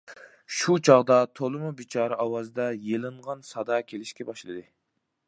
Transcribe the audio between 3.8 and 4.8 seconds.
كېلىشكە باشلىدى.